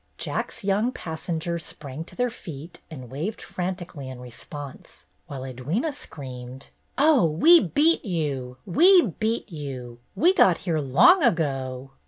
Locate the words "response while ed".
4.19-5.59